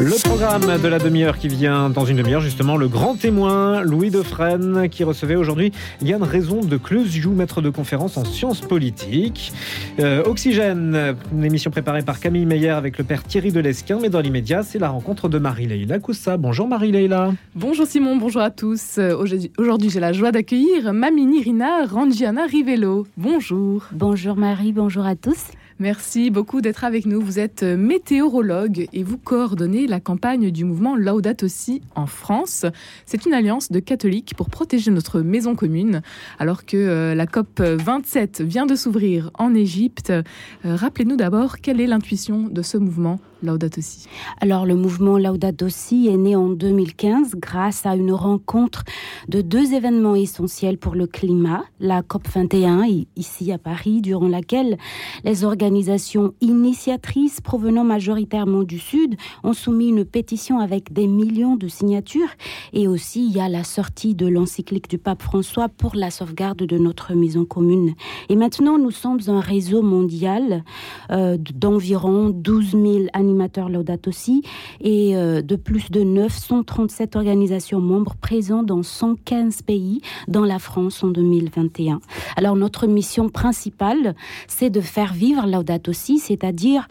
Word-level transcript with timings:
Le 0.00 0.22
programme 0.22 0.80
de 0.80 0.86
la 0.86 1.00
demi-heure 1.00 1.38
qui 1.38 1.48
vient 1.48 1.90
dans 1.90 2.04
une 2.04 2.18
demi-heure, 2.18 2.40
justement, 2.40 2.76
le 2.76 2.86
grand 2.86 3.16
témoin 3.16 3.82
Louis 3.82 4.10
Defresne 4.10 4.88
qui 4.88 5.02
recevait 5.02 5.34
aujourd'hui 5.34 5.72
Yann 6.02 6.22
Raison 6.22 6.60
de 6.60 6.76
Cleusiou, 6.76 7.32
maître 7.32 7.60
de 7.60 7.68
conférence 7.68 8.16
en 8.16 8.24
sciences 8.24 8.60
politiques. 8.60 9.52
Euh, 9.98 10.22
Oxygène, 10.24 11.16
une 11.32 11.44
émission 11.44 11.72
préparée 11.72 12.02
par 12.02 12.20
Camille 12.20 12.46
Meyer 12.46 12.70
avec 12.70 12.96
le 12.96 13.02
père 13.02 13.24
Thierry 13.24 13.50
Delesquin, 13.50 13.98
mais 14.00 14.08
dans 14.08 14.20
l'immédiat, 14.20 14.62
c'est 14.62 14.78
la 14.78 14.88
rencontre 14.88 15.28
de 15.28 15.38
Marie-Leila 15.38 15.98
Koussa. 15.98 16.36
Bonjour 16.36 16.68
Marie-Leila. 16.68 17.32
Bonjour 17.56 17.84
Simon, 17.84 18.16
bonjour 18.16 18.42
à 18.42 18.50
tous. 18.50 18.98
Euh, 18.98 19.16
aujourd'hui, 19.58 19.90
j'ai 19.90 20.00
la 20.00 20.12
joie 20.12 20.30
d'accueillir 20.30 20.92
Mamie 20.92 21.26
Nirina 21.26 21.86
Rangiana 21.86 22.46
Rivello. 22.46 23.08
Bonjour. 23.16 23.86
Bonjour 23.90 24.36
Marie, 24.36 24.72
bonjour 24.72 25.04
à 25.04 25.16
tous. 25.16 25.48
Merci 25.80 26.30
beaucoup 26.30 26.60
d'être 26.60 26.82
avec 26.82 27.06
nous. 27.06 27.20
Vous 27.20 27.38
êtes 27.38 27.62
météorologue 27.62 28.88
et 28.92 29.04
vous 29.04 29.16
coordonnez 29.16 29.86
la 29.86 30.00
campagne 30.00 30.50
du 30.50 30.64
mouvement 30.64 30.96
Laudato 30.96 31.46
Si 31.46 31.82
en 31.94 32.06
France. 32.06 32.66
C'est 33.06 33.26
une 33.26 33.32
alliance 33.32 33.70
de 33.70 33.78
catholiques 33.78 34.34
pour 34.36 34.50
protéger 34.50 34.90
notre 34.90 35.20
maison 35.20 35.54
commune. 35.54 36.02
Alors 36.40 36.66
que 36.66 36.76
euh, 36.76 37.14
la 37.14 37.28
COP 37.28 37.60
27 37.60 38.40
vient 38.40 38.66
de 38.66 38.74
s'ouvrir 38.74 39.30
en 39.38 39.54
Égypte, 39.54 40.10
euh, 40.10 40.22
rappelez-nous 40.64 41.16
d'abord 41.16 41.60
quelle 41.60 41.80
est 41.80 41.86
l'intuition 41.86 42.48
de 42.48 42.62
ce 42.62 42.76
mouvement 42.76 43.20
Laudato 43.42 43.80
Si 43.80 44.06
Alors 44.40 44.66
le 44.66 44.74
mouvement 44.74 45.18
Laudato 45.18 45.68
Si 45.68 46.08
est 46.08 46.16
né 46.16 46.34
en 46.34 46.48
2015 46.48 47.36
grâce 47.36 47.86
à 47.86 47.94
une 47.94 48.12
rencontre 48.12 48.84
de 49.28 49.40
deux 49.40 49.74
événements 49.74 50.16
essentiels 50.16 50.78
pour 50.78 50.94
le 50.94 51.06
climat, 51.06 51.64
la 51.78 52.02
COP 52.02 52.26
21 52.28 52.86
ici 53.16 53.52
à 53.52 53.58
Paris, 53.58 54.00
durant 54.00 54.28
laquelle 54.28 54.76
les 55.24 55.44
organisations 55.44 56.34
initiatrices 56.40 57.40
provenant 57.40 57.84
majoritairement 57.84 58.62
du 58.62 58.78
Sud 58.78 59.16
ont 59.44 59.52
soumis 59.52 59.88
une 59.88 60.04
pétition 60.04 60.58
avec 60.58 60.92
des 60.92 61.06
millions 61.06 61.56
de 61.56 61.68
signatures 61.68 62.30
et 62.72 62.88
aussi 62.88 63.26
il 63.26 63.36
y 63.36 63.40
a 63.40 63.48
la 63.48 63.64
sortie 63.64 64.14
de 64.14 64.26
l'encyclique 64.26 64.90
du 64.90 64.98
pape 64.98 65.22
François 65.22 65.68
pour 65.68 65.94
la 65.94 66.10
sauvegarde 66.10 66.58
de 66.58 66.78
notre 66.78 67.14
maison 67.14 67.44
commune. 67.44 67.94
Et 68.28 68.36
maintenant 68.36 68.78
nous 68.78 68.90
sommes 68.90 69.20
un 69.28 69.40
réseau 69.40 69.82
mondial 69.82 70.64
d'environ 71.08 72.30
12 72.30 72.70
000 72.72 72.84
animateurs 73.12 73.68
Laudato 73.68 74.12
Si 74.12 74.42
et 74.80 75.16
euh, 75.16 75.42
de 75.42 75.56
plus 75.56 75.90
de 75.90 76.02
937 76.02 77.16
organisations 77.16 77.80
membres 77.80 78.14
présents 78.16 78.62
dans 78.62 78.82
115 78.82 79.62
pays 79.62 80.00
dans 80.26 80.44
la 80.44 80.58
France 80.58 81.02
en 81.02 81.08
2021. 81.08 82.00
Alors 82.36 82.56
notre 82.56 82.86
mission 82.86 83.28
principale, 83.28 84.14
c'est 84.46 84.70
de 84.70 84.80
faire 84.80 85.12
vivre 85.12 85.46
Laudato 85.46 85.92
Si, 85.92 86.18
c'est-à-dire 86.18 86.88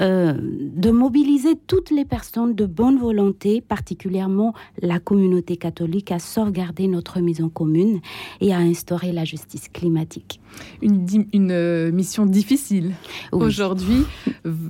euh, 0.00 0.34
de 0.38 0.90
mobiliser 0.90 1.56
toutes 1.66 1.90
les 1.90 2.04
personnes 2.04 2.54
de 2.54 2.66
bonne 2.66 2.98
volonté, 2.98 3.60
particulièrement 3.60 4.54
la 4.80 5.00
communauté 5.00 5.56
catholique, 5.56 6.12
à 6.12 6.18
sauvegarder 6.18 6.86
notre 6.86 7.20
maison 7.20 7.48
commune 7.48 8.00
et 8.40 8.54
à 8.54 8.58
instaurer 8.58 9.12
la 9.12 9.24
justice 9.24 9.68
climatique. 9.68 10.40
Une, 10.82 11.06
une 11.32 11.50
euh, 11.50 11.90
mission 11.90 12.26
difficile. 12.26 12.92
Aujourd'hui, 13.32 14.04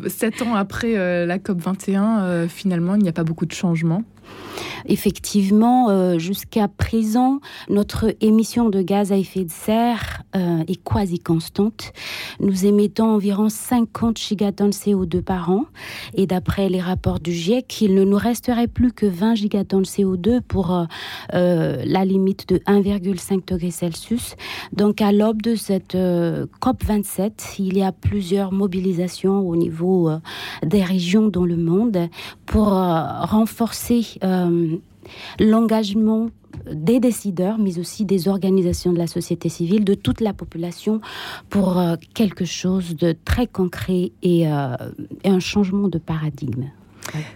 sept 0.08 0.42
ans 0.42 0.54
après 0.54 0.96
euh, 0.96 1.26
la 1.26 1.38
COP 1.38 1.60
21, 1.60 2.48
finalement, 2.48 2.94
il 2.94 3.02
n'y 3.02 3.08
a 3.08 3.12
pas 3.12 3.24
beaucoup 3.24 3.46
de 3.46 3.52
changements. 3.52 4.04
Effectivement, 4.86 5.90
euh, 5.90 6.18
jusqu'à 6.18 6.68
présent, 6.68 7.40
notre 7.68 8.14
émission 8.20 8.70
de 8.70 8.82
gaz 8.82 9.12
à 9.12 9.16
effet 9.16 9.44
de 9.44 9.50
serre 9.50 10.22
euh, 10.36 10.62
est 10.66 10.82
quasi 10.82 11.18
constante. 11.18 11.92
Nous 12.40 12.66
émettons 12.66 13.14
environ 13.14 13.48
50 13.48 14.18
gigatons 14.18 14.66
de 14.66 14.72
CO2 14.72 15.22
par 15.22 15.50
an. 15.50 15.66
Et 16.14 16.26
d'après 16.26 16.68
les 16.68 16.80
rapports 16.80 17.20
du 17.20 17.32
GIEC, 17.32 17.82
il 17.82 17.94
ne 17.94 18.04
nous 18.04 18.16
resterait 18.16 18.68
plus 18.68 18.92
que 18.92 19.06
20 19.06 19.34
gigatons 19.34 19.80
de 19.80 19.86
CO2 19.86 20.40
pour 20.40 20.86
euh, 21.34 21.82
la 21.84 22.04
limite 22.04 22.48
de 22.48 22.58
1,5 22.58 23.46
degré 23.46 23.70
Celsius. 23.70 24.36
Donc, 24.72 25.00
à 25.00 25.12
l'aube 25.12 25.42
de 25.42 25.54
cette 25.54 25.94
COP27, 25.94 27.56
il 27.58 27.77
y 27.77 27.83
a 27.83 27.92
plusieurs 27.92 28.52
mobilisations 28.52 29.40
au 29.40 29.56
niveau 29.56 30.11
des 30.64 30.83
régions 30.83 31.28
dans 31.28 31.44
le 31.44 31.56
monde 31.56 32.08
pour 32.46 32.68
renforcer 32.68 34.17
euh, 34.24 34.77
l'engagement 35.39 36.30
des 36.73 37.01
décideurs, 37.01 37.58
mais 37.58 37.79
aussi 37.79 38.05
des 38.05 38.29
organisations 38.29 38.92
de 38.92 38.98
la 38.98 39.06
société 39.06 39.48
civile, 39.48 39.84
de 39.84 39.95
toute 39.95 40.20
la 40.20 40.33
population, 40.33 41.01
pour 41.51 41.79
euh, 41.79 41.96
quelque 42.14 42.45
chose 42.45 42.96
de 42.96 43.14
très 43.24 43.46
concret 43.46 44.12
et, 44.23 44.48
euh, 44.48 44.77
et 45.24 45.29
un 45.29 45.40
changement 45.40 45.89
de 45.89 45.98
paradigme. 45.98 46.64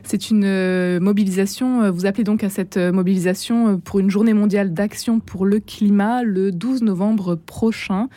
C'est 0.02 0.30
une 0.30 0.98
mobilisation, 0.98 1.90
vous 1.90 2.06
appelez 2.06 2.24
donc 2.24 2.44
à 2.44 2.48
cette 2.48 2.76
mobilisation 2.76 3.78
pour 3.78 4.00
une 4.00 4.10
journée 4.10 4.34
mondiale 4.34 4.72
d'action 4.72 5.20
pour 5.20 5.46
le 5.46 5.60
climat 5.60 6.22
le 6.22 6.52
12 6.52 6.82
novembre 6.82 7.36
prochain. 7.36 8.08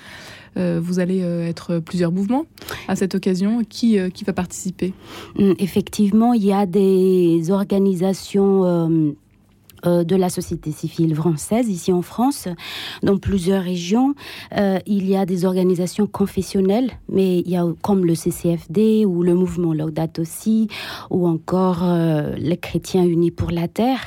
Euh, 0.58 0.80
vous 0.82 1.00
allez 1.00 1.22
euh, 1.22 1.48
être 1.48 1.80
plusieurs 1.80 2.12
mouvements 2.12 2.46
à 2.88 2.96
cette 2.96 3.16
occasion. 3.16 3.62
Qui, 3.68 4.00
euh, 4.00 4.10
qui 4.10 4.24
va 4.24 4.34
participer? 4.34 4.94
Hum, 5.38 5.56
Effectivement, 5.60 6.34
il 6.34 6.46
y 6.46 6.54
a 6.54 6.66
des 6.66 7.52
organisations 7.52 8.66
euh, 8.66 9.12
de 9.86 10.16
la 10.16 10.30
société 10.30 10.72
civile 10.72 11.16
française 11.16 11.70
ici 11.70 11.92
en 11.92 12.02
France, 12.02 12.48
dans 13.04 13.18
plusieurs 13.18 13.64
régions. 13.64 14.16
Euh, 14.58 14.80
il 14.86 15.08
y 15.08 15.16
a 15.16 15.26
des 15.26 15.46
organisations 15.46 16.08
confessionnelles, 16.08 16.92
mais 17.10 17.40
il 17.40 17.50
y 17.50 17.58
a 17.58 17.66
comme 17.82 18.06
le 18.06 18.16
CCFD 18.16 19.06
ou 19.06 19.24
le 19.24 19.34
mouvement 19.34 19.74
Laudato 19.74 20.22
aussi, 20.22 20.68
ou 21.10 21.28
encore 21.28 21.84
euh, 21.84 22.34
les 22.38 22.58
chrétiens 22.58 23.04
unis 23.04 23.32
pour 23.32 23.52
la 23.52 23.68
terre, 23.68 24.02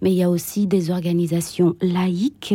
mais 0.00 0.10
il 0.10 0.16
y 0.16 0.22
a 0.22 0.30
aussi 0.30 0.66
des 0.66 0.90
organisations 0.90 1.76
laïques. 1.80 2.54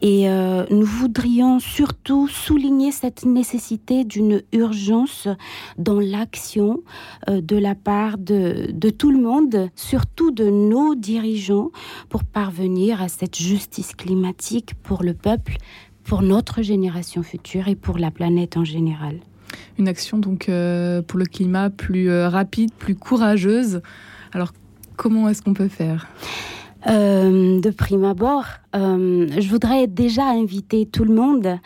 Et 0.00 0.28
nous 0.70 0.86
voudrions 0.86 1.60
surtout 1.60 2.28
souligner 2.28 2.90
cette 2.92 3.24
nécessité 3.24 4.04
d'une 4.04 4.42
urgence 4.52 5.28
dans 5.76 6.00
l'action 6.00 6.80
de 7.28 7.56
la 7.56 7.74
part 7.74 8.18
de 8.18 8.90
tout 8.90 9.10
le 9.10 9.20
monde, 9.20 9.70
surtout 9.76 10.30
de 10.30 10.48
nos 10.48 10.94
dirigeants, 10.94 11.70
pour 12.08 12.24
parvenir 12.24 13.02
à 13.02 13.08
cette 13.08 13.36
justice 13.36 13.94
climatique 13.94 14.74
pour 14.82 15.02
le 15.02 15.14
peuple, 15.14 15.56
pour 16.04 16.22
notre 16.22 16.62
génération 16.62 17.22
future 17.22 17.68
et 17.68 17.76
pour 17.76 17.98
la 17.98 18.10
planète 18.10 18.56
en 18.56 18.64
général. 18.64 19.16
Une 19.78 19.88
action 19.88 20.18
donc 20.18 20.48
euh, 20.48 21.02
pour 21.02 21.18
le 21.18 21.26
climat 21.26 21.70
plus 21.70 22.10
euh, 22.10 22.28
rapide, 22.28 22.72
plus 22.72 22.94
courageuse. 22.94 23.82
Alors 24.32 24.52
comment 24.96 25.28
est-ce 25.28 25.42
qu'on 25.42 25.54
peut 25.54 25.68
faire? 25.68 26.08
Euh, 26.88 27.60
de 27.60 27.70
prime 27.70 28.04
abord, 28.04 28.44
euh, 28.76 29.26
je 29.38 29.48
voudrais 29.48 29.86
déjà 29.86 30.26
inviter 30.26 30.84
tout 30.86 31.04
le 31.04 31.14
monde 31.14 31.58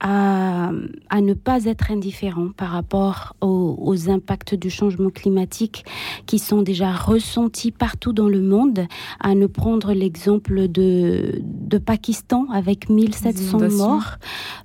à, 0.00 0.70
à 1.10 1.20
ne 1.20 1.34
pas 1.34 1.64
être 1.66 1.90
indifférent 1.90 2.48
par 2.56 2.70
rapport 2.70 3.36
aux, 3.42 3.76
aux, 3.78 4.10
impacts 4.10 4.54
du 4.54 4.70
changement 4.70 5.10
climatique 5.10 5.84
qui 6.24 6.38
sont 6.38 6.62
déjà 6.62 6.92
ressentis 6.92 7.72
partout 7.72 8.12
dans 8.12 8.28
le 8.28 8.40
monde, 8.40 8.86
à 9.20 9.34
ne 9.34 9.46
prendre 9.46 9.92
l'exemple 9.92 10.68
de, 10.68 11.42
de 11.42 11.78
Pakistan 11.78 12.46
avec 12.52 12.88
1700 12.88 13.70
morts, 13.72 14.16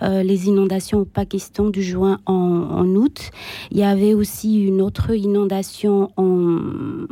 euh, 0.01 0.23
les 0.23 0.47
inondations 0.47 0.99
au 0.99 1.05
Pakistan 1.05 1.69
du 1.69 1.83
juin 1.83 2.19
en, 2.25 2.33
en, 2.33 2.87
août. 2.95 3.31
Il 3.71 3.77
y 3.77 3.83
avait 3.83 4.13
aussi 4.13 4.61
une 4.61 4.81
autre 4.81 5.11
inondation 5.11 6.11
en, 6.15 6.59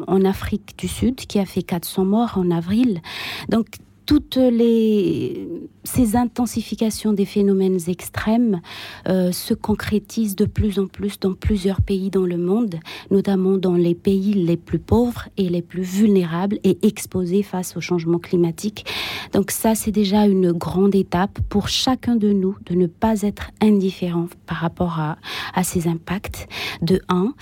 en 0.07 0.25
Afrique 0.25 0.75
du 0.77 0.87
Sud 0.87 1.15
qui 1.15 1.39
a 1.39 1.45
fait 1.45 1.63
400 1.63 2.05
morts 2.05 2.37
en 2.37 2.49
avril. 2.49 2.88
Donc 3.49 3.67
toutes 4.05 4.37
les, 4.37 5.47
ces 5.83 6.15
intensifications 6.15 7.13
des 7.13 7.25
phénomènes 7.25 7.79
extrêmes 7.87 8.61
euh, 9.07 9.31
se 9.31 9.53
concrétisent 9.53 10.35
de 10.35 10.45
plus 10.45 10.79
en 10.79 10.87
plus 10.87 11.19
dans 11.19 11.33
plusieurs 11.33 11.81
pays 11.81 12.09
dans 12.09 12.25
le 12.25 12.37
monde, 12.37 12.79
notamment 13.11 13.57
dans 13.57 13.75
les 13.75 13.95
pays 13.95 14.33
les 14.33 14.57
plus 14.57 14.79
pauvres 14.79 15.27
et 15.37 15.49
les 15.49 15.61
plus 15.61 15.83
vulnérables 15.83 16.59
et 16.63 16.77
exposés 16.81 17.43
face 17.43 17.77
au 17.77 17.81
changement 17.81 18.19
climatique. 18.19 18.85
Donc 19.33 19.51
ça, 19.51 19.75
c'est 19.75 19.91
déjà 19.91 20.25
une 20.25 20.51
grande 20.51 20.95
étape 20.95 21.39
pour 21.49 21.67
chacun 21.67 22.15
de 22.15 22.31
nous 22.31 22.57
de 22.65 22.75
ne 22.75 22.87
pas 22.87 23.21
être 23.21 23.51
indifférent 23.61 24.27
par 24.45 24.57
rapport 24.57 24.99
à, 24.99 25.17
à 25.53 25.63
ces 25.63 25.87
impacts, 25.87 26.47
de 26.81 27.01
un. 27.09 27.33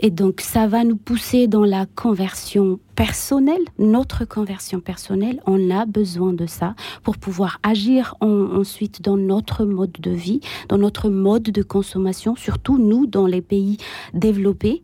Et 0.00 0.10
donc 0.10 0.40
ça 0.40 0.66
va 0.66 0.84
nous 0.84 0.96
pousser 0.96 1.46
dans 1.46 1.64
la 1.64 1.86
conversion 1.86 2.78
personnelle, 2.94 3.62
notre 3.78 4.24
conversion 4.24 4.80
personnelle. 4.80 5.40
On 5.46 5.70
a 5.70 5.84
besoin 5.86 6.32
de 6.32 6.46
ça 6.46 6.74
pour 7.02 7.18
pouvoir 7.18 7.60
agir 7.62 7.95
ensuite 8.20 9.02
dans 9.02 9.16
notre 9.16 9.64
mode 9.64 9.92
de 10.00 10.10
vie, 10.10 10.40
dans 10.68 10.78
notre 10.78 11.08
mode 11.08 11.44
de 11.44 11.62
consommation, 11.62 12.36
surtout 12.36 12.78
nous 12.78 13.06
dans 13.06 13.26
les 13.26 13.42
pays 13.42 13.78
développés. 14.14 14.82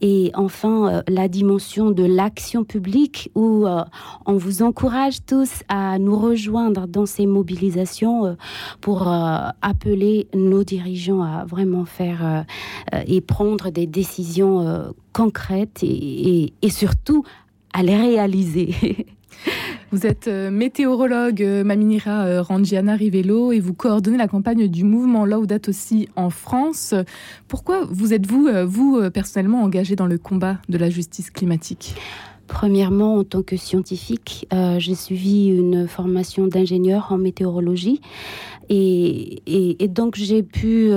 Et 0.00 0.30
enfin, 0.34 0.88
euh, 0.88 1.02
la 1.08 1.28
dimension 1.28 1.90
de 1.90 2.04
l'action 2.04 2.64
publique 2.64 3.30
où 3.34 3.66
euh, 3.66 3.84
on 4.26 4.36
vous 4.36 4.62
encourage 4.62 5.24
tous 5.26 5.62
à 5.68 5.98
nous 5.98 6.16
rejoindre 6.16 6.86
dans 6.86 7.06
ces 7.06 7.26
mobilisations 7.26 8.26
euh, 8.26 8.34
pour 8.80 9.08
appeler 9.08 10.28
nos 10.34 10.64
dirigeants 10.64 11.22
à 11.22 11.44
vraiment 11.44 11.84
faire 11.84 12.44
et 13.06 13.20
prendre 13.20 13.70
des 13.70 13.86
décisions 13.86 14.92
concrètes 15.12 15.82
et, 15.82 16.52
surtout 16.68 17.24
à 17.72 17.82
les 17.82 17.96
réaliser. 17.96 19.06
Vous 19.94 20.08
êtes 20.08 20.26
euh, 20.26 20.50
météorologue, 20.50 21.40
euh, 21.40 21.62
Maminira 21.62 22.24
euh, 22.24 22.42
Rangiana 22.42 22.96
Rivello, 22.96 23.52
et 23.52 23.60
vous 23.60 23.74
coordonnez 23.74 24.16
la 24.16 24.26
campagne 24.26 24.66
du 24.66 24.82
mouvement 24.82 25.24
Laudato 25.24 25.70
aussi 25.70 26.08
en 26.16 26.30
France. 26.30 26.96
Pourquoi 27.46 27.84
vous 27.88 28.12
êtes-vous, 28.12 28.48
vous, 28.66 29.08
personnellement, 29.12 29.62
engagé 29.62 29.94
dans 29.94 30.08
le 30.08 30.18
combat 30.18 30.58
de 30.68 30.78
la 30.78 30.90
justice 30.90 31.30
climatique? 31.30 31.94
Premièrement, 32.48 33.18
en 33.18 33.22
tant 33.22 33.42
que 33.42 33.56
scientifique, 33.56 34.48
j'ai 34.78 34.96
suivi 34.96 35.46
une 35.46 35.86
formation 35.86 36.48
d'ingénieur 36.48 37.12
en 37.12 37.18
météorologie 37.18 38.00
et, 38.68 39.76
donc 39.88 40.16
j'ai 40.16 40.42
pu 40.42 40.90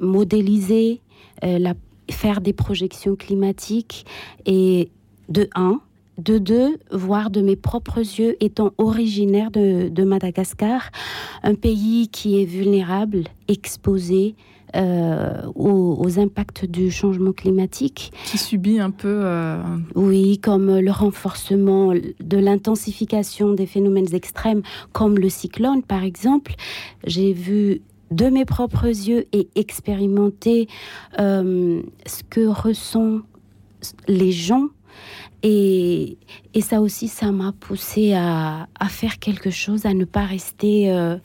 modéliser, 0.00 1.00
la, 1.42 1.74
faire 2.10 2.40
des 2.40 2.52
projections 2.52 3.14
climatiques 3.14 4.06
et 4.44 4.90
de 5.28 5.48
un, 5.54 5.80
de 6.18 6.38
deux, 6.38 6.78
voir 6.90 7.30
de 7.30 7.40
mes 7.40 7.56
propres 7.56 7.98
yeux, 7.98 8.36
étant 8.40 8.72
originaire 8.78 9.50
de, 9.50 10.04
Madagascar, 10.04 10.90
un 11.42 11.54
pays 11.54 12.08
qui 12.08 12.40
est 12.40 12.44
vulnérable, 12.44 13.24
exposé 13.48 14.34
euh, 14.76 15.42
aux, 15.54 16.18
impacts 16.18 16.64
du 16.64 16.90
changement 16.90 17.32
climatique. 17.32 18.12
Qui 18.24 18.38
subit 18.38 18.80
un 18.80 18.90
peu... 18.90 19.20
Euh, 19.22 19.62
oui, 19.94 20.38
comme 20.38 20.78
le 20.78 20.90
renforcement 20.90 21.92
de 21.92 22.38
l'intensification 22.38 23.52
des 23.52 23.66
phénomènes 23.66 24.14
extrêmes, 24.14 24.62
comme 24.92 25.18
le 25.18 25.28
cyclone 25.28 25.82
par 25.82 26.02
exemple. 26.02 26.54
J'ai 27.04 27.32
vu 27.32 27.82
de 28.10 28.26
mes 28.26 28.44
propres 28.44 28.86
yeux 28.86 29.26
et 29.32 29.48
expérimenté 29.54 30.68
euh, 31.18 31.82
ce 32.06 32.22
que 32.28 32.46
ressentent 32.46 33.22
les 34.08 34.32
gens 34.32 34.68
et, 35.42 36.18
et, 36.52 36.60
ça 36.60 36.82
aussi, 36.82 37.08
ça 37.08 37.32
m'a 37.32 37.52
poussé 37.52 38.12
à, 38.12 38.68
à, 38.78 38.88
faire 38.88 39.18
quelque 39.18 39.48
chose, 39.48 39.86
à 39.86 39.94
ne 39.94 40.04
pas 40.04 40.24
rester 40.24 40.92
euh, 40.92 41.16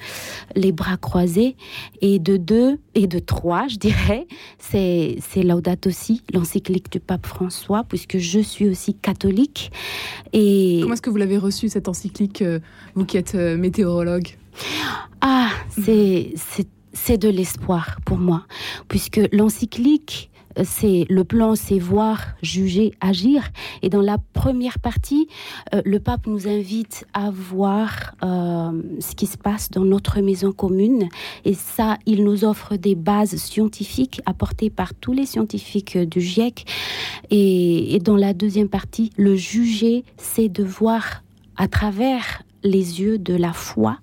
les 0.55 0.71
bras 0.71 0.95
croisés. 0.95 1.57
Et 2.01 2.19
de 2.19 2.37
deux, 2.37 2.79
et 2.93 3.07
de 3.07 3.19
trois, 3.19 3.67
je 3.67 3.75
dirais, 3.75 4.25
c'est, 4.57 5.17
c'est 5.19 5.43
Laudato 5.43 5.89
aussi, 5.89 6.23
l'encyclique 6.33 6.91
du 6.91 7.01
pape 7.01 7.25
François, 7.25 7.83
puisque 7.83 8.17
je 8.17 8.39
suis 8.39 8.69
aussi 8.69 8.93
catholique. 8.93 9.71
Et 10.31 10.79
Comment 10.81 10.93
est-ce 10.93 11.01
que 11.01 11.09
vous 11.09 11.17
l'avez 11.17 11.37
reçu, 11.37 11.67
cette 11.67 11.89
encyclique, 11.89 12.41
euh, 12.41 12.59
vous 12.93 13.05
qui 13.05 13.17
êtes 13.17 13.35
euh, 13.35 13.57
météorologue? 13.57 14.29
Ah, 15.19 15.49
c'est, 15.69 16.31
c'est, 16.37 16.67
c'est 16.93 17.17
de 17.17 17.27
l'espoir 17.27 17.97
pour 18.05 18.17
moi, 18.17 18.45
puisque 18.87 19.19
l'encyclique 19.33 20.29
c'est 20.63 21.05
le 21.09 21.23
plan, 21.23 21.55
c'est 21.55 21.79
voir, 21.79 22.21
juger, 22.41 22.93
agir. 23.01 23.43
Et 23.81 23.89
dans 23.89 24.01
la 24.01 24.17
première 24.33 24.79
partie, 24.79 25.27
euh, 25.73 25.81
le 25.85 25.99
pape 25.99 26.27
nous 26.27 26.47
invite 26.47 27.05
à 27.13 27.31
voir 27.31 28.15
euh, 28.23 28.81
ce 28.99 29.15
qui 29.15 29.25
se 29.25 29.37
passe 29.37 29.69
dans 29.69 29.85
notre 29.85 30.21
maison 30.21 30.51
commune. 30.51 31.09
Et 31.43 31.53
ça, 31.53 31.97
il 32.05 32.23
nous 32.23 32.45
offre 32.45 32.75
des 32.75 32.95
bases 32.95 33.35
scientifiques 33.35 34.21
apportées 34.25 34.69
par 34.69 34.93
tous 34.93 35.13
les 35.13 35.25
scientifiques 35.25 35.97
du 35.97 36.21
GIEC. 36.21 36.65
Et 37.31 37.99
dans 38.03 38.15
la 38.15 38.33
deuxième 38.33 38.69
partie, 38.69 39.11
le 39.17 39.35
juger, 39.35 40.03
c'est 40.17 40.49
de 40.49 40.63
voir 40.63 41.23
à 41.57 41.67
travers 41.67 42.43
les 42.65 42.99
yeux 42.99 43.17
de 43.17 43.33
la 43.33 43.53
foi 43.53 43.99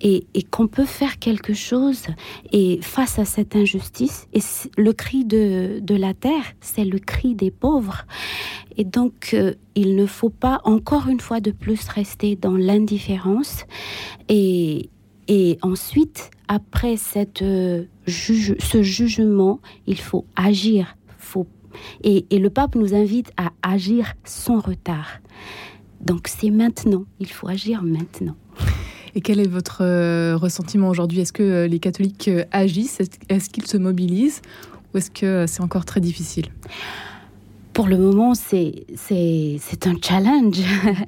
et, 0.00 0.26
qu'on 0.50 0.66
peut 0.66 0.86
faire 0.86 1.18
quelque 1.18 1.54
chose 1.54 2.06
et 2.50 2.80
face 2.82 3.18
à 3.18 3.24
cette 3.24 3.54
injustice. 3.54 4.26
Et 4.32 4.40
le 4.76 4.92
cri 4.92 5.24
de, 5.24 5.94
la 5.94 6.14
terre, 6.14 6.44
c'est 6.60 6.84
le 6.84 6.98
cri 6.98 7.34
des 7.34 7.50
pauvres. 7.50 8.06
Et 8.76 8.84
donc, 8.84 9.30
euh, 9.34 9.54
il 9.74 9.96
ne 9.96 10.06
faut 10.06 10.30
pas 10.30 10.60
encore 10.64 11.08
une 11.08 11.20
fois 11.20 11.40
de 11.40 11.50
plus 11.50 11.86
rester 11.88 12.36
dans 12.36 12.56
l'indifférence. 12.56 13.64
Et, 14.28 14.88
et 15.28 15.58
ensuite, 15.60 16.30
après 16.48 16.96
cette, 16.96 17.42
euh, 17.42 17.84
ce 18.06 18.82
jugement, 18.82 19.60
il 19.86 20.00
faut 20.00 20.24
agir. 20.36 20.96
Faut, 21.18 21.46
et, 22.02 22.24
et 22.30 22.38
le 22.38 22.48
pape 22.48 22.74
nous 22.74 22.94
invite 22.94 23.30
à 23.36 23.50
agir 23.62 24.14
sans 24.24 24.58
retard. 24.58 25.20
Donc 26.00 26.28
c'est 26.28 26.50
maintenant, 26.50 27.04
il 27.18 27.30
faut 27.30 27.48
agir 27.48 27.82
maintenant. 27.82 28.36
Et 29.14 29.20
quel 29.20 29.40
est 29.40 29.48
votre 29.48 29.82
euh, 29.82 30.36
ressentiment 30.36 30.88
aujourd'hui? 30.88 31.20
Est-ce 31.20 31.32
que 31.32 31.42
euh, 31.42 31.66
les 31.66 31.78
catholiques 31.78 32.28
euh, 32.28 32.44
agissent? 32.52 33.00
Est-ce 33.28 33.50
qu'ils 33.50 33.66
se 33.66 33.76
mobilisent? 33.76 34.40
Ou 34.94 34.98
est-ce 34.98 35.10
que 35.10 35.46
c'est 35.46 35.62
encore 35.62 35.84
très 35.84 36.00
difficile? 36.00 36.46
Pour 37.72 37.86
le 37.86 37.98
moment, 37.98 38.34
c'est, 38.34 38.84
c'est, 38.96 39.86
un 39.86 39.94
challenge. 40.02 40.60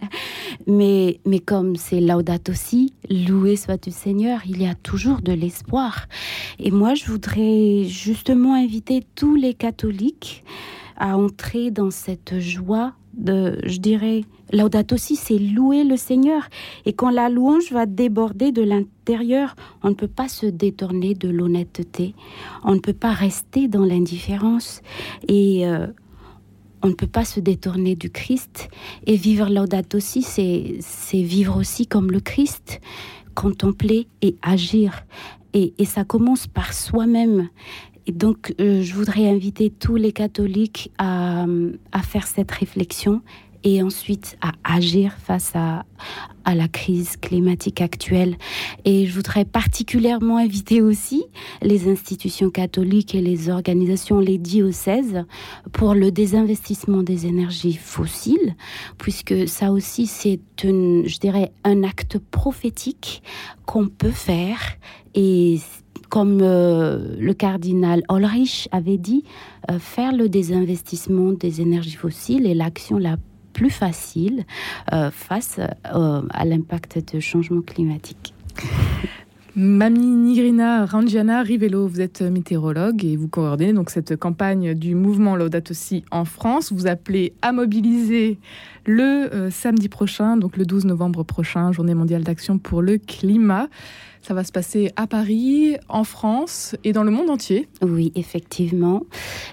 mais, 0.66 1.20
mais 1.26 1.40
comme 1.40 1.76
c'est 1.76 2.00
Laudato 2.00 2.52
aussi, 2.52 2.94
loué 3.10 3.56
soit-tu 3.56 3.90
Seigneur, 3.90 4.40
il 4.46 4.62
y 4.62 4.66
a 4.66 4.74
toujours 4.74 5.20
de 5.20 5.32
l'espoir. 5.32 6.06
Et 6.58 6.70
moi, 6.70 6.94
je 6.94 7.04
voudrais 7.06 7.84
justement 7.84 8.54
inviter 8.54 9.04
tous 9.16 9.34
les 9.34 9.54
catholiques 9.54 10.44
à 10.96 11.16
entrer 11.16 11.70
dans 11.70 11.90
cette 11.90 12.38
joie 12.38 12.94
de, 13.14 13.58
je 13.64 13.78
dirais, 13.78 14.22
Laudato 14.52 14.94
aussi, 14.94 15.16
c'est 15.16 15.38
louer 15.38 15.84
le 15.84 15.96
Seigneur. 15.96 16.48
Et 16.84 16.92
quand 16.92 17.10
la 17.10 17.28
louange 17.28 17.72
va 17.72 17.86
déborder 17.86 18.52
de 18.52 18.62
l'intérieur, 18.62 19.54
on 19.82 19.90
ne 19.90 19.94
peut 19.94 20.08
pas 20.08 20.28
se 20.28 20.46
détourner 20.46 21.14
de 21.14 21.28
l'honnêteté. 21.28 22.14
On 22.64 22.74
ne 22.74 22.80
peut 22.80 22.92
pas 22.92 23.12
rester 23.12 23.68
dans 23.68 23.84
l'indifférence. 23.84 24.82
Et 25.28 25.66
euh, 25.66 25.86
on 26.82 26.88
ne 26.88 26.94
peut 26.94 27.06
pas 27.06 27.24
se 27.24 27.40
détourner 27.40 27.94
du 27.94 28.10
Christ. 28.10 28.68
Et 29.06 29.16
vivre 29.16 29.48
Laudato 29.48 29.98
aussi, 29.98 30.22
c'est 30.22 31.22
vivre 31.22 31.56
aussi 31.58 31.86
comme 31.86 32.10
le 32.10 32.20
Christ, 32.20 32.80
contempler 33.34 34.08
et 34.20 34.36
agir. 34.42 35.04
Et, 35.54 35.74
et 35.78 35.84
ça 35.84 36.04
commence 36.04 36.46
par 36.46 36.72
soi-même. 36.72 37.48
Donc, 38.08 38.54
euh, 38.60 38.82
je 38.82 38.94
voudrais 38.94 39.28
inviter 39.28 39.70
tous 39.70 39.96
les 39.96 40.12
catholiques 40.12 40.90
à, 40.98 41.46
faire 42.02 42.26
cette 42.26 42.50
réflexion 42.50 43.22
et 43.64 43.80
ensuite 43.80 44.36
à 44.40 44.52
agir 44.64 45.16
face 45.18 45.52
à, 45.54 45.84
à 46.44 46.54
la 46.56 46.66
crise 46.66 47.16
climatique 47.16 47.80
actuelle. 47.80 48.36
Et 48.84 49.06
je 49.06 49.14
voudrais 49.14 49.44
particulièrement 49.44 50.38
inviter 50.38 50.82
aussi 50.82 51.24
les 51.62 51.88
institutions 51.88 52.50
catholiques 52.50 53.14
et 53.14 53.20
les 53.20 53.48
organisations, 53.48 54.18
les 54.18 54.38
diocèses, 54.38 55.24
pour 55.72 55.94
le 55.94 56.10
désinvestissement 56.10 57.04
des 57.04 57.26
énergies 57.26 57.74
fossiles, 57.74 58.56
puisque 58.98 59.48
ça 59.48 59.70
aussi 59.70 60.06
c'est, 60.06 60.40
je 60.60 61.18
dirais, 61.18 61.52
un 61.62 61.84
acte 61.84 62.18
prophétique 62.18 63.22
qu'on 63.64 63.86
peut 63.86 64.10
faire 64.10 64.58
et 65.14 65.60
comme 66.12 66.40
euh, 66.42 67.16
le 67.18 67.32
cardinal 67.32 68.02
Ulrich 68.12 68.68
avait 68.70 68.98
dit, 68.98 69.24
euh, 69.70 69.78
faire 69.78 70.12
le 70.12 70.28
désinvestissement 70.28 71.32
des 71.32 71.62
énergies 71.62 71.96
fossiles 71.96 72.46
est 72.46 72.52
l'action 72.52 72.98
la 72.98 73.16
plus 73.54 73.70
facile 73.70 74.44
euh, 74.92 75.10
face 75.10 75.58
à 75.84 76.44
l'impact 76.44 77.14
du 77.14 77.22
changement 77.22 77.62
climatique. 77.62 78.34
Mamie 79.56 80.00
Nigrina 80.00 80.84
Rangiana 80.84 81.42
Rivello, 81.42 81.86
vous 81.86 82.02
êtes 82.02 82.20
météorologue 82.20 83.04
et 83.06 83.16
vous 83.16 83.28
coordonnez 83.28 83.72
donc 83.72 83.88
cette 83.88 84.16
campagne 84.16 84.74
du 84.74 84.94
mouvement 84.94 85.34
Laudato 85.34 85.72
aussi 85.72 86.04
en 86.10 86.26
France. 86.26 86.72
Vous 86.72 86.86
appelez 86.86 87.32
à 87.40 87.52
mobiliser 87.52 88.38
le 88.84 89.48
samedi 89.50 89.88
prochain, 89.88 90.36
donc 90.36 90.56
le 90.56 90.64
12 90.64 90.86
novembre 90.86 91.22
prochain, 91.22 91.72
journée 91.72 91.94
mondiale 91.94 92.22
d'action 92.22 92.58
pour 92.58 92.82
le 92.82 92.98
climat. 92.98 93.68
Ça 94.22 94.32
va 94.34 94.44
se 94.44 94.52
passer 94.52 94.92
à 94.94 95.08
Paris, 95.08 95.74
en 95.88 96.04
France 96.04 96.76
et 96.84 96.92
dans 96.92 97.02
le 97.02 97.10
monde 97.10 97.28
entier. 97.28 97.68
Oui, 97.82 98.12
effectivement. 98.14 99.02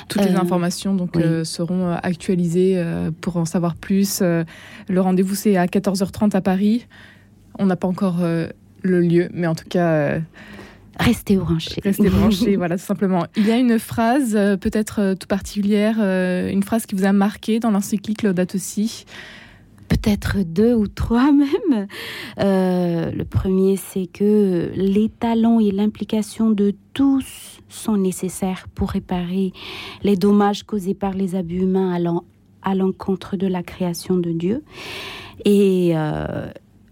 Toutes 0.09 0.25
les 0.25 0.35
euh, 0.35 0.41
informations 0.41 0.97
donc 0.97 1.17
seront 1.45 1.93
actualisées 1.93 2.85
pour 3.21 3.37
en 3.37 3.45
savoir 3.45 3.77
plus. 3.77 4.21
le 4.21 5.01
rendez-vous 5.01 5.37
c'est 5.37 5.57
à 5.57 5.67
14h30 5.67 6.35
à 6.35 6.41
Paris. 6.41 6.89
On 7.59 7.67
n'a 7.67 7.77
pas 7.77 7.87
encore 7.87 8.17
le 8.83 9.01
lieu, 9.01 9.29
mais 9.33 9.47
en 9.47 9.55
tout 9.55 9.69
cas 9.69 10.21
Restez 10.99 11.37
branchés. 11.37 11.81
Restez 11.83 12.11
branchés, 12.11 12.57
voilà, 12.57 12.77
tout 12.77 12.85
simplement. 12.85 13.25
Il 13.37 13.47
y 13.47 13.53
a 13.53 13.57
une 13.57 13.79
phrase 13.79 14.35
euh, 14.35 14.57
peut-être 14.57 15.01
euh, 15.01 15.15
tout 15.15 15.29
particulière, 15.29 15.97
euh, 16.01 16.51
une 16.51 16.63
phrase 16.63 16.87
qui 16.87 16.97
vous 16.97 17.05
a 17.05 17.13
marqué 17.13 17.61
dans 17.61 17.71
l'encyclique 17.71 18.23
Laudato 18.23 18.57
aussi 18.57 19.05
Peut-être 19.89 20.39
deux 20.45 20.75
ou 20.75 20.87
trois 20.87 21.33
même. 21.73 21.87
le 22.37 23.23
premier, 23.23 23.77
c'est 23.77 24.07
que 24.07 24.71
les 24.75 25.09
talents 25.09 25.61
et 25.61 25.71
l'implication 25.71 26.51
de 26.51 26.75
tous 26.93 27.61
sont 27.69 27.97
nécessaires 27.97 28.67
pour 28.75 28.91
réparer 28.91 29.53
les 30.03 30.17
dommages 30.17 30.65
causés 30.65 30.95
par 30.95 31.15
les 31.15 31.37
abus 31.37 31.61
humains 31.61 31.93
allant 31.93 32.25
à 32.63 32.75
l'encontre 32.75 33.37
de 33.37 33.47
la 33.47 33.63
création 33.63 34.19
de 34.19 34.33
Dieu. 34.33 34.63
et 35.47 35.95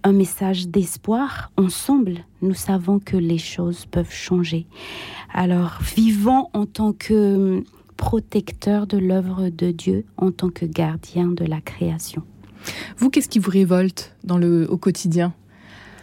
un 0.07 0.13
message 0.13 0.69
d'espoir. 0.69 1.51
Ensemble, 1.57 2.25
nous 2.41 2.55
savons 2.55 3.01
que 3.01 3.17
les 3.17 3.39
choses 3.39 3.87
peuvent 3.87 4.13
changer. 4.13 4.67
Alors, 5.35 5.79
vivons 5.97 6.49
en 6.53 6.65
tant 6.65 6.93
que 6.93 7.65
protecteur 7.97 8.87
de 8.87 8.99
l'œuvre 8.99 9.49
de 9.49 9.73
Dieu, 9.73 10.05
en 10.17 10.31
tant 10.31 10.49
que 10.49 10.65
gardien 10.65 11.27
de 11.27 11.45
la 11.45 11.61
création. 11.61 12.23
Vous, 12.99 13.11
qu'est-ce 13.11 13.29
qui 13.29 13.41
vous 13.41 13.51
révolte 13.51 14.15
dans 14.23 14.39
le, 14.39 14.71
au 14.71 14.77
quotidien 14.77 15.35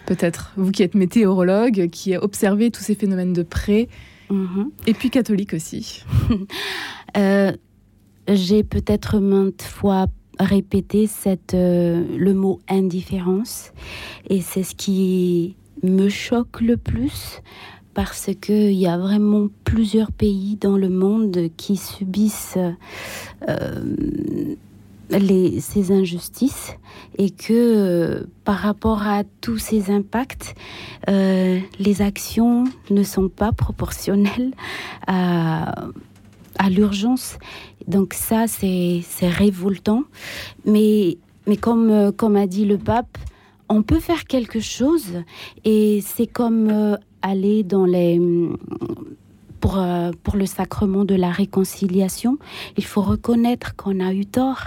Peut-être? 0.05 0.51
Vous 0.57 0.71
qui 0.71 0.83
êtes 0.83 0.95
météorologue, 0.95 1.89
qui 1.89 2.17
observez 2.17 2.71
tous 2.71 2.83
ces 2.83 2.95
phénomènes 2.95 3.31
de 3.31 3.43
près, 3.43 3.87
mhm. 4.29 4.69
et 4.85 4.93
puis 4.93 5.11
catholique 5.11 5.53
aussi. 5.53 6.03
Euh, 7.15 7.51
j'ai 8.27 8.63
peut-être 8.63 9.19
maintes 9.19 9.61
fois 9.61 10.07
répéter 10.39 11.09
euh, 11.53 12.03
le 12.17 12.33
mot 12.33 12.59
indifférence. 12.69 13.71
Et 14.29 14.41
c'est 14.41 14.63
ce 14.63 14.75
qui 14.75 15.55
me 15.83 16.09
choque 16.09 16.61
le 16.61 16.77
plus 16.77 17.41
parce 17.93 18.31
qu'il 18.41 18.73
y 18.73 18.87
a 18.87 18.97
vraiment 18.97 19.49
plusieurs 19.63 20.11
pays 20.11 20.57
dans 20.59 20.77
le 20.77 20.89
monde 20.89 21.49
qui 21.57 21.77
subissent 21.77 22.57
euh, 23.47 24.55
ces 25.59 25.91
injustices 25.91 26.73
et 27.19 27.29
que 27.29 27.53
euh, 27.53 28.23
par 28.45 28.55
rapport 28.55 29.03
à 29.03 29.23
tous 29.41 29.59
ces 29.59 29.91
impacts, 29.91 30.55
les 31.07 32.01
actions 32.01 32.63
ne 32.89 33.03
sont 33.03 33.29
pas 33.29 33.51
proportionnelles 33.51 34.53
à, 35.05 35.85
à 36.57 36.69
l'urgence. 36.69 37.37
Donc 37.87 38.13
ça, 38.13 38.47
c'est 38.47 39.03
révoltant. 39.21 40.03
Mais, 40.65 41.17
mais 41.47 41.57
comme, 41.57 41.89
euh, 41.89 42.11
comme 42.11 42.35
a 42.35 42.47
dit 42.47 42.65
le 42.65 42.77
pape, 42.77 43.17
on 43.69 43.81
peut 43.81 43.99
faire 43.99 44.25
quelque 44.25 44.59
chose 44.59 45.23
et 45.63 46.01
c'est 46.05 46.27
comme 46.27 46.69
euh, 46.69 46.95
aller 47.21 47.63
dans 47.63 47.85
les... 47.85 48.21
Pour, 49.59 49.77
euh, 49.77 50.11
pour 50.23 50.35
le 50.35 50.45
sacrement 50.45 51.05
de 51.05 51.15
la 51.15 51.31
réconciliation, 51.31 52.37
il 52.75 52.83
faut 52.83 53.01
reconnaître 53.01 53.77
qu'on 53.77 54.01
a 54.01 54.13
eu 54.13 54.25
tort. 54.25 54.65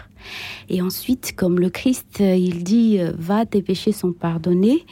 Et 0.71 0.81
ensuite, 0.81 1.37
comme 1.37 1.61
le 1.61 1.69
Christ, 1.69 2.21
il 2.21 2.64
dit, 2.64 2.99
va, 3.19 3.45
tes 3.45 3.61
péchés 3.61 3.93
sont 3.93 4.12
pardonnés. 4.12 4.87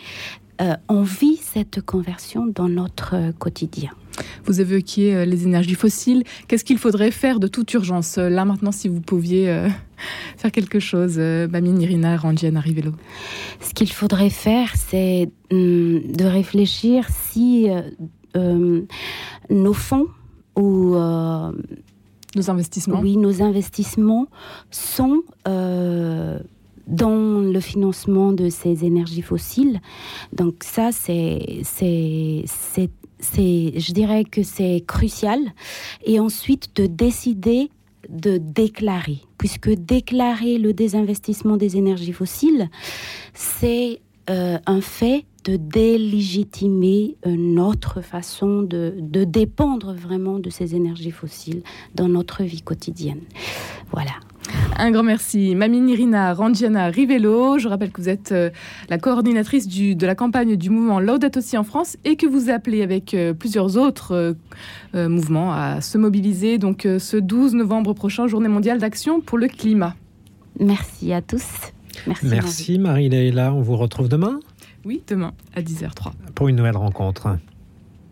on 0.91 1.03
vit 1.03 1.39
cette 1.39 1.81
conversion 1.81 2.47
dans 2.47 2.69
notre 2.69 3.33
quotidien. 3.39 3.93
Vous 4.45 4.61
évoquiez 4.61 5.15
euh, 5.15 5.25
les 5.25 5.45
énergies 5.45 5.75
fossiles. 5.75 6.25
Qu'est-ce 6.49 6.65
qu'il 6.65 6.79
faudrait 6.79 7.11
faire 7.11 7.41
de 7.41 7.47
toute 7.47 7.73
urgence 7.75 8.19
euh, 8.19 8.29
Là, 8.29 8.45
maintenant, 8.45 8.73
si 8.73 8.89
vous 8.89 9.01
pouviez 9.01 9.51
euh, 9.51 9.69
faire 10.37 10.53
quelque 10.53 10.81
chose, 10.81 11.19
Mamine 11.19 11.81
Irina 11.81 12.17
Rangian 12.17 12.59
Rivelo? 12.61 12.93
Ce 13.61 13.73
qu'il 13.75 13.91
faudrait 13.91 14.31
faire, 14.31 14.73
c'est 14.77 15.31
hum, 15.51 16.01
de 16.13 16.25
réfléchir 16.25 17.07
si 17.11 17.69
nos 19.51 19.73
fonds 19.73 20.09
ou 20.57 20.97
nos 20.97 22.51
investissements. 22.51 23.01
Oui, 23.01 23.17
nos 23.17 23.43
investissements 23.43 24.27
sont 24.71 25.23
dans 26.87 27.41
le 27.41 27.61
financement 27.61 28.33
de 28.33 28.49
ces 28.49 28.85
énergies 28.85 29.23
fossiles. 29.23 29.81
Donc 30.33 30.57
ça, 30.63 30.91
c'est 30.93 31.63
je 33.37 33.93
dirais 33.93 34.25
que 34.25 34.43
c'est 34.43 34.83
crucial. 34.87 35.41
Et 36.05 36.21
ensuite, 36.21 36.77
de 36.77 36.87
décider 36.87 37.71
de 38.09 38.37
déclarer, 38.39 39.21
puisque 39.39 39.71
déclarer 39.71 40.59
le 40.59 40.73
désinvestissement 40.73 41.57
des 41.57 41.77
énergies 41.77 42.13
fossiles, 42.13 42.69
c'est 43.33 44.01
euh, 44.31 44.59
un 44.67 44.81
fait 44.81 45.25
de 45.45 45.57
délégitimer 45.57 47.17
notre 47.27 48.01
façon 48.01 48.63
de, 48.63 48.95
de 48.99 49.25
dépendre 49.25 49.93
vraiment 49.93 50.39
de 50.39 50.49
ces 50.49 50.75
énergies 50.75 51.11
fossiles 51.11 51.63
dans 51.95 52.09
notre 52.09 52.43
vie 52.43 52.63
quotidienne. 52.63 53.21
Voilà. 53.93 54.13
Un 54.77 54.91
grand 54.91 55.05
merci. 55.05 55.55
Mamie 55.55 55.93
Irina 55.93 56.35
Rangiana 56.35 56.89
Rivello. 56.89 57.59
Je 57.59 57.69
rappelle 57.69 57.93
que 57.93 58.01
vous 58.01 58.09
êtes 58.09 58.33
euh, 58.33 58.51
la 58.89 58.99
coordinatrice 58.99 59.69
de 59.69 60.07
la 60.07 60.15
campagne 60.15 60.57
du 60.57 60.69
mouvement 60.69 60.99
Laudato 60.99 61.39
aussi 61.39 61.57
en 61.57 61.63
France 61.63 61.97
et 62.05 62.17
que 62.17 62.27
vous 62.27 62.51
appelez 62.51 62.83
avec 62.83 63.15
euh, 63.15 63.35
plusieurs 63.35 63.77
autres 63.77 64.35
euh, 64.95 65.09
mouvements 65.09 65.53
à 65.53 65.81
se 65.81 65.97
mobiliser. 65.97 66.59
Donc 66.59 66.89
ce 66.99 67.17
12 67.17 67.55
novembre 67.55 67.95
prochain, 67.95 68.27
journée 68.27 68.49
mondiale 68.49 68.79
d'action 68.79 69.21
pour 69.21 69.39
le 69.39 69.47
climat. 69.47 69.95
Merci 70.59 71.13
à 71.13 71.23
tous. 71.23 71.47
Merci, 72.07 72.27
merci 72.27 72.79
Marie-Léla. 72.79 73.55
On 73.55 73.63
vous 73.63 73.77
retrouve 73.77 74.09
demain 74.09 74.41
Oui, 74.85 75.03
demain 75.07 75.33
à 75.55 75.63
10h03. 75.63 76.13
Pour 76.35 76.49
une 76.49 76.57
nouvelle 76.57 76.77
rencontre. 76.77 77.39